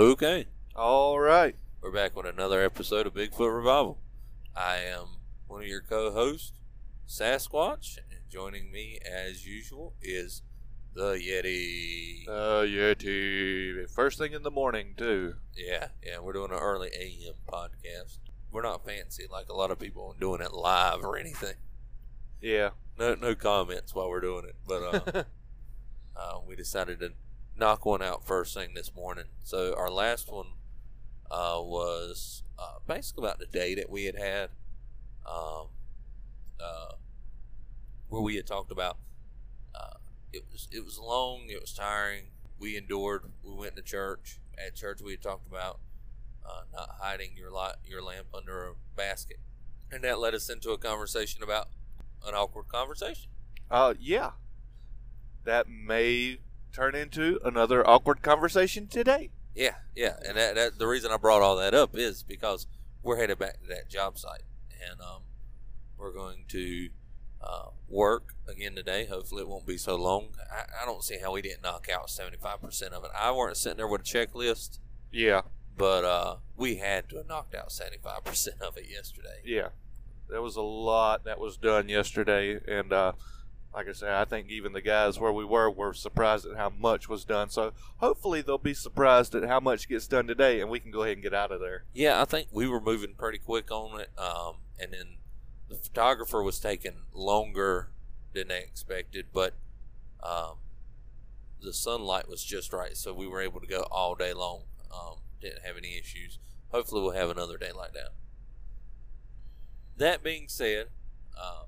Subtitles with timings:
[0.00, 0.44] Okay,
[0.74, 1.56] All right.
[1.80, 3.96] we're back with another episode of Bigfoot Revival.
[4.54, 5.06] I am
[5.46, 6.52] one of your co-hosts,
[7.08, 10.42] Sasquatch, and joining me as usual is
[10.92, 12.28] the Yeti.
[12.28, 13.88] Uh, Yeti.
[13.90, 15.36] First thing in the morning, too.
[15.56, 18.18] yeah, yeah, we're doing an early AM podcast.
[18.52, 21.54] We're not fancy like a lot of people doing it live or anything.
[22.42, 22.72] Yeah.
[22.98, 24.82] No, no comments while we're doing it, but
[25.16, 25.22] uh,
[26.20, 27.12] uh, we decided to
[27.58, 29.24] knock one out first thing this morning.
[29.42, 30.48] So our last one
[31.30, 34.50] uh, was uh, basically about the day that we had had,
[35.26, 35.68] um,
[36.60, 36.92] uh,
[38.08, 38.98] where we had talked about.
[39.74, 39.94] Uh,
[40.32, 42.26] it was it was long, it was tiring.
[42.58, 43.24] We endured.
[43.42, 44.40] We went to church.
[44.58, 45.80] At church, we had talked about
[46.44, 49.38] uh, not hiding your light, your lamp under a basket,
[49.92, 51.68] and that led us into a conversation about
[52.26, 53.30] an awkward conversation.
[53.70, 54.32] Uh, yeah.
[55.44, 56.38] That may
[56.76, 59.30] turn into another awkward conversation today.
[59.54, 62.66] Yeah, yeah, and that, that the reason I brought all that up is because
[63.02, 64.42] we're headed back to that job site,
[64.90, 65.22] and um,
[65.96, 66.90] we're going to
[67.42, 69.06] uh, work again today.
[69.06, 70.28] Hopefully, it won't be so long.
[70.52, 73.10] I, I don't see how we didn't knock out seventy five percent of it.
[73.18, 74.78] I weren't sitting there with a checklist,
[75.10, 75.42] Yeah.
[75.78, 79.40] but uh, we had to have knocked out seventy five percent of it yesterday.
[79.42, 79.68] Yeah.
[80.28, 83.12] There was a lot that was done yesterday, and uh,
[83.76, 86.70] like I said, I think even the guys where we were were surprised at how
[86.70, 87.50] much was done.
[87.50, 91.02] So hopefully they'll be surprised at how much gets done today, and we can go
[91.02, 91.84] ahead and get out of there.
[91.92, 95.18] Yeah, I think we were moving pretty quick on it, um, and then
[95.68, 97.90] the photographer was taking longer
[98.32, 99.52] than they expected, but
[100.22, 100.54] um,
[101.60, 104.62] the sunlight was just right, so we were able to go all day long.
[104.90, 106.38] Um, didn't have any issues.
[106.70, 108.14] Hopefully, we'll have another day like that.
[109.98, 110.86] That being said,
[111.38, 111.66] um,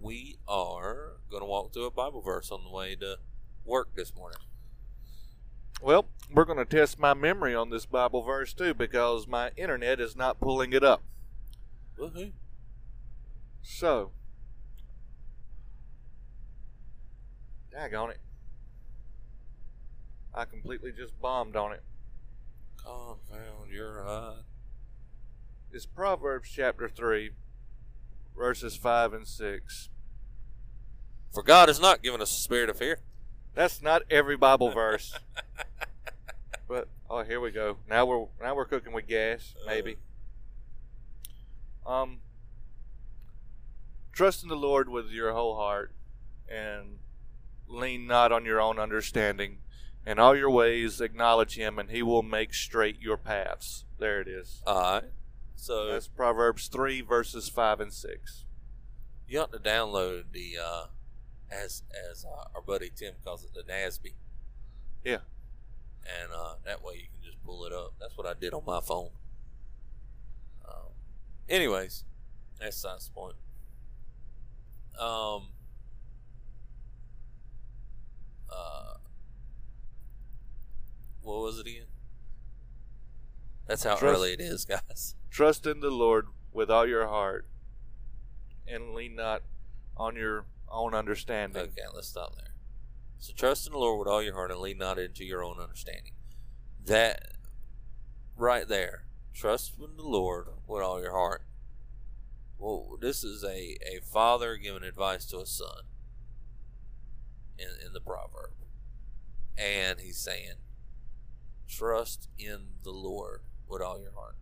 [0.00, 3.16] we are going to walk through a Bible verse on the way to
[3.64, 4.38] work this morning.
[5.82, 10.00] Well, we're going to test my memory on this Bible verse too because my internet
[10.00, 11.02] is not pulling it up.
[11.98, 12.32] Woohoo!
[13.62, 14.12] So,
[17.74, 18.20] daggone it.
[20.34, 21.82] I completely just bombed on it.
[22.82, 24.40] Confound your eye.
[25.72, 27.30] It's Proverbs chapter 3,
[28.36, 29.88] verses 5 and 6.
[31.32, 32.98] For God has not given us a spirit of fear.
[33.54, 35.18] That's not every Bible verse.
[36.68, 37.78] but oh, here we go.
[37.88, 39.96] Now we're now we're cooking with gas, maybe.
[41.86, 42.18] Um
[44.12, 45.92] trust in the Lord with your whole heart
[46.48, 46.98] and
[47.68, 49.58] lean not on your own understanding.
[50.06, 53.84] In all your ways acknowledge him and he will make straight your paths.
[53.98, 54.62] There it is.
[54.66, 55.04] All right.
[55.56, 58.44] So That's Proverbs 3 verses 5 and 6.
[59.26, 60.84] you ought to download the, uh,
[61.50, 64.12] as as uh, our buddy Tim calls it, the NASB,
[65.04, 65.18] Yeah.
[66.04, 67.94] and uh, that way you can just pull it up.
[68.00, 69.10] That's what I did on my phone.
[70.68, 70.90] Um,
[71.48, 72.04] anyways,
[72.60, 73.36] that's science point.
[74.98, 75.48] Um.
[78.50, 78.94] Uh.
[81.22, 81.86] What was it again?
[83.66, 85.14] That's how Trust- early it is, guys.
[85.36, 87.46] Trust in the Lord with all your heart
[88.66, 89.42] and lean not
[89.94, 91.60] on your own understanding.
[91.60, 92.54] Okay, let's stop there.
[93.18, 95.58] So trust in the Lord with all your heart and lean not into your own
[95.60, 96.14] understanding.
[96.82, 97.34] That
[98.34, 99.02] right there.
[99.34, 101.42] Trust in the Lord with all your heart.
[102.58, 105.82] Well, this is a, a father giving advice to a son
[107.58, 108.52] in, in the proverb.
[109.58, 110.54] And he's saying,
[111.68, 114.36] trust in the Lord with all your heart.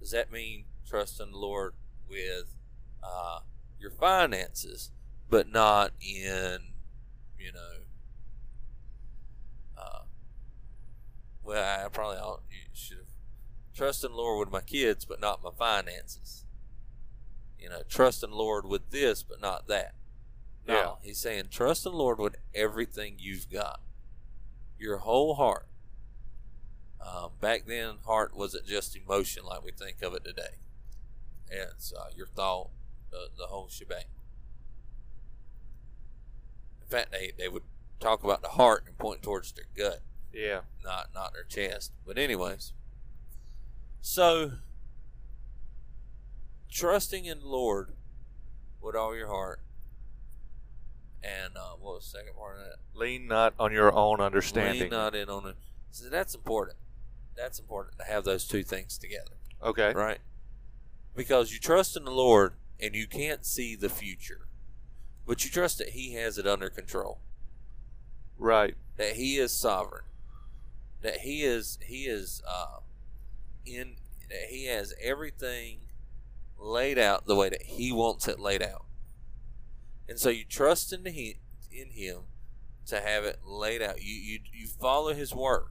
[0.00, 1.74] Does that mean trusting the Lord
[2.08, 2.54] with
[3.02, 3.40] uh,
[3.78, 4.90] your finances,
[5.30, 6.58] but not in,
[7.38, 7.84] you know,
[9.78, 10.02] uh,
[11.42, 13.06] well, I probably ought, you should have
[13.74, 16.44] trust in the Lord with my kids, but not my finances.
[17.58, 19.94] You know, trust in the Lord with this, but not that.
[20.66, 20.94] No, Yeah.
[21.02, 23.80] he's saying trust in the Lord with everything you've got,
[24.78, 25.66] your whole heart.
[27.00, 30.56] Um, back then, heart wasn't just emotion like we think of it today.
[31.50, 32.70] It's uh, your thought,
[33.10, 34.04] the, the whole shebang.
[36.82, 37.62] In fact, they, they would
[38.00, 40.00] talk about the heart and point towards their gut,
[40.32, 40.60] Yeah.
[40.84, 41.92] not not their chest.
[42.06, 42.72] But anyways,
[44.00, 44.52] so
[46.70, 47.90] trusting in the Lord
[48.80, 49.60] with all your heart,
[51.22, 52.76] and uh, what was the second part of that?
[52.98, 54.82] Lean not on your own understanding.
[54.82, 55.56] Lean not in on it.
[55.90, 56.76] So that's important.
[57.36, 59.92] That's important to have those two things together, Okay.
[59.92, 60.18] right?
[61.16, 64.48] Because you trust in the Lord and you can't see the future,
[65.26, 67.20] but you trust that He has it under control,
[68.38, 68.76] Right.
[68.96, 70.04] that He is sovereign.
[71.02, 72.78] that he is he is uh,
[73.66, 73.96] in
[74.30, 75.80] that he has everything
[76.58, 78.86] laid out the way that he wants it laid out,
[80.08, 81.34] and so you trust in him
[81.70, 82.20] in him
[82.86, 84.00] to have it laid out.
[84.02, 85.66] You you you follow his word.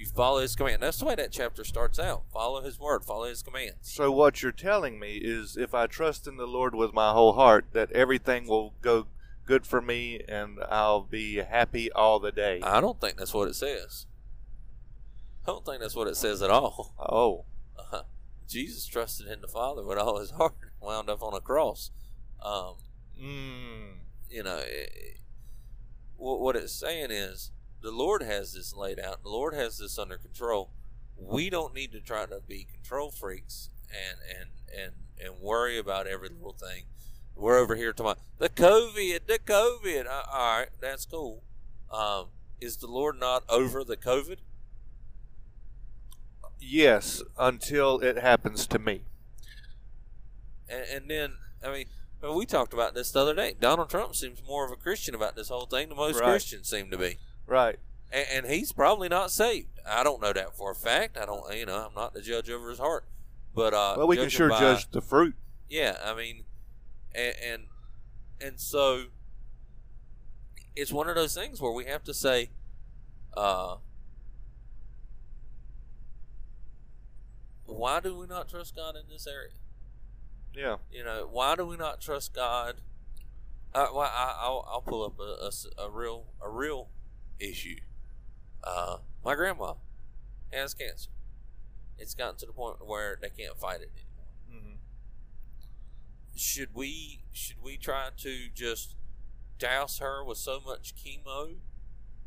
[0.00, 0.82] You follow his command.
[0.82, 2.22] That's the way that chapter starts out.
[2.32, 3.04] Follow his word.
[3.04, 3.76] Follow his commands.
[3.82, 7.34] So what you're telling me is, if I trust in the Lord with my whole
[7.34, 9.08] heart, that everything will go
[9.44, 12.62] good for me, and I'll be happy all the day.
[12.62, 14.06] I don't think that's what it says.
[15.46, 16.94] I don't think that's what it says at all.
[16.98, 17.44] Oh,
[17.92, 18.04] Uh,
[18.48, 21.90] Jesus trusted in the Father with all his heart, wound up on a cross.
[22.42, 22.76] Um,
[23.22, 23.96] mm.
[24.30, 25.18] you know, it,
[26.16, 27.50] what it's saying is
[27.82, 29.22] the Lord has this laid out.
[29.22, 30.70] The Lord has this under control.
[31.16, 34.92] We don't need to try to be control freaks and and and
[35.22, 36.84] and worry about every little thing.
[37.34, 38.18] We're over here tomorrow.
[38.38, 40.06] the COVID, the COVID.
[40.06, 41.42] Uh, all right, that's cool.
[41.90, 42.26] Um,
[42.60, 44.36] is the Lord not over the COVID?
[46.60, 49.02] yes, until it happens to me.
[50.68, 51.32] And, and then,
[51.64, 51.86] I mean,
[52.20, 53.54] well, we talked about this the other day.
[53.58, 56.28] Donald Trump seems more of a Christian about this whole thing than most Right.
[56.28, 57.18] Christians seem to be.
[57.50, 57.78] Right.
[58.12, 59.80] and, and he's probably not saved.
[59.86, 61.18] I don't know that for a fact.
[61.18, 63.04] I don't, you know, I'm not the judge over his heart.
[63.54, 65.34] But uh, Well, we can sure by- judge the fruit.
[65.68, 66.44] Yeah, I mean,
[67.14, 67.62] and, and
[68.40, 69.06] and so
[70.76, 72.50] it's one of those things where we have to say,
[73.36, 73.76] uh,
[77.66, 79.52] why do we not trust God in this area?
[80.54, 80.76] Yeah.
[80.92, 82.76] You know, why do we not trust God?
[83.74, 85.50] Uh, well, I, I'll, I'll pull up a
[85.80, 86.88] a real a real
[87.40, 87.76] issue.
[88.62, 89.74] Uh, my grandma
[90.52, 91.10] has cancer.
[91.98, 94.62] It's gotten to the point where they can't fight it anymore.
[94.72, 94.76] hmm
[96.36, 98.94] Should we should we try to just
[99.58, 101.54] douse her with so much chemo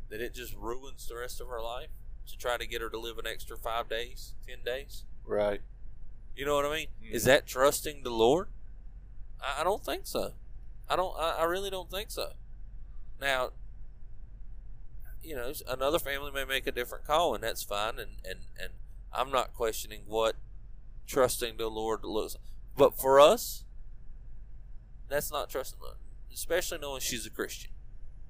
[0.08, 1.88] that it just ruins the rest of her life
[2.28, 5.04] to try to get her to live an extra five days, ten days?
[5.24, 5.62] Right.
[6.36, 6.88] You know what I mean?
[7.02, 7.26] Is Mhm.
[7.26, 8.48] that trusting the Lord?
[9.40, 10.34] I, I don't think so.
[10.88, 11.16] I don't.
[11.18, 12.32] I, I really don't think so.
[13.20, 13.50] Now,
[15.24, 17.98] you know, another family may make a different call, and that's fine.
[17.98, 18.72] And and and
[19.12, 20.36] I'm not questioning what
[21.06, 22.36] trusting the Lord looks.
[22.76, 23.64] But for us,
[25.08, 25.98] that's not trusting the Lord,
[26.32, 27.70] especially knowing she's a Christian.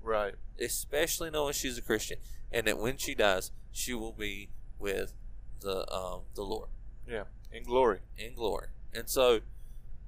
[0.02, 0.34] Right.
[0.60, 2.18] Especially knowing she's a Christian,
[2.52, 5.14] and that when she dies, she will be with
[5.60, 6.68] the um, the Lord
[7.08, 7.24] Yeah.
[7.52, 8.00] In glory.
[8.18, 8.66] in glory.
[8.92, 9.40] And so,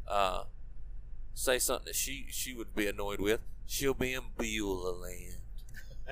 [0.06, 0.44] uh,
[1.34, 3.40] say something that she she would be annoyed with.
[3.66, 5.35] She'll be in Beulah land.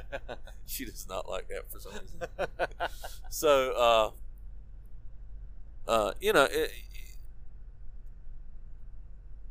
[0.67, 2.21] She does not like that for some reason.
[3.31, 4.13] So,
[5.89, 6.71] uh, uh, you know, it,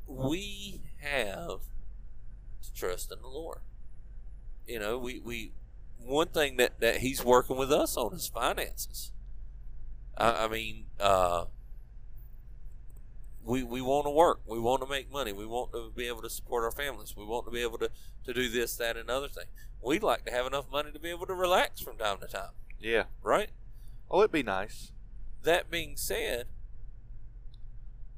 [0.07, 1.59] we have
[2.63, 3.59] to trust in the Lord.
[4.67, 5.51] You know, we, we
[5.99, 9.11] one thing that, that He's working with us on is finances.
[10.17, 11.45] I, I mean, uh,
[13.45, 14.41] we we want to work.
[14.45, 15.33] We want to make money.
[15.33, 17.15] We want to be able to support our families.
[17.15, 17.89] We want to be able to,
[18.25, 19.45] to do this, that, and other thing.
[19.81, 22.51] We'd like to have enough money to be able to relax from time to time,
[22.79, 23.03] yeah.
[23.21, 23.49] right?
[24.09, 24.91] Oh, it'd be nice.
[25.43, 26.45] That being said,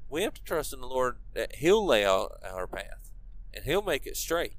[0.08, 3.10] we have to trust in the Lord that He'll lay out our path
[3.52, 4.54] and He'll make it straight.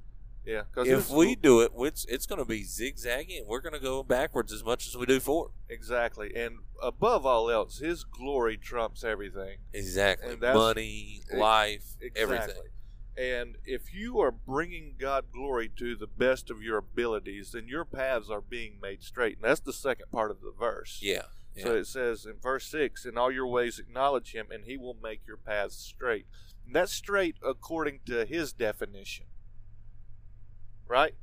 [0.47, 0.63] Yeah.
[0.77, 3.39] If we do it, it's, it's going to be zigzagging.
[3.39, 5.51] and we're going to go backwards as much as we do forward.
[5.69, 9.57] exactly, and above all else, His glory trumps everything.
[9.73, 10.31] Exactly.
[10.31, 12.55] And that's- Money, life, everything.
[13.17, 17.83] And if you are bringing God glory to the best of your abilities, then your
[17.83, 19.37] paths are being made straight.
[19.37, 20.99] And that's the second part of the verse.
[21.01, 21.23] Yeah.
[21.55, 21.63] yeah.
[21.63, 24.95] So it says in verse 6 In all your ways acknowledge him, and he will
[25.01, 26.27] make your paths straight.
[26.65, 29.25] And that's straight according to his definition.
[30.87, 31.15] Right?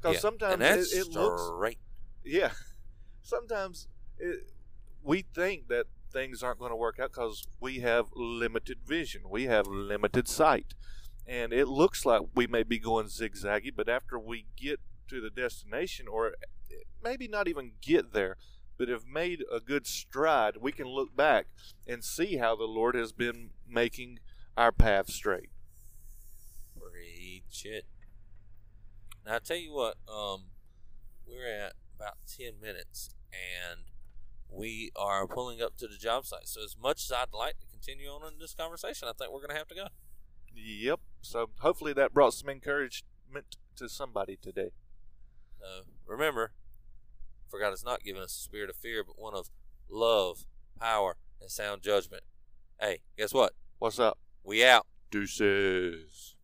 [0.00, 0.20] Because Yeah.
[0.20, 1.42] sometimes it, it looks.
[1.46, 1.78] straight.
[2.24, 2.52] Yeah.
[3.22, 3.86] Sometimes
[4.18, 4.50] it,
[5.02, 9.44] we think that things aren't going to work out because we have limited vision, we
[9.44, 10.74] have limited sight.
[11.26, 15.30] And it looks like we may be going zigzaggy, but after we get to the
[15.30, 16.28] destination, or
[16.70, 18.36] eh, maybe not even get there,
[18.76, 21.46] but have made a good stride, we can look back
[21.86, 24.18] and see how the Lord has been making
[24.56, 25.50] our path straight.
[26.76, 27.84] Preach it.
[29.24, 30.44] Now I tell you what, um,
[31.26, 33.82] we're at about ten minutes, and
[34.48, 36.48] we are pulling up to the job site.
[36.48, 39.40] So as much as I'd like to continue on in this conversation, I think we're
[39.40, 39.86] going to have to go.
[40.54, 41.00] Yep.
[41.22, 44.70] So hopefully that brought some encouragement to somebody today.
[45.60, 46.52] So remember,
[47.48, 49.48] for God has not given us a spirit of fear, but one of
[49.88, 50.44] love,
[50.78, 52.24] power, and sound judgment.
[52.80, 53.52] Hey, guess what?
[53.78, 54.18] What's up?
[54.44, 54.86] We out.
[55.10, 56.34] Deuces.